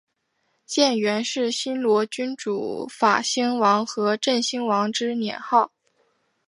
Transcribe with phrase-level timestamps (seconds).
[0.65, 5.71] 建元是新罗君主法兴王和真兴王之年号。